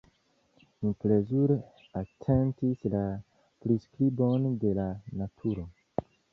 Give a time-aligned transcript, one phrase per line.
[0.85, 1.57] Mi plezure
[2.01, 3.03] atentis la
[3.67, 4.91] priskribon de la
[5.23, 5.71] naturo.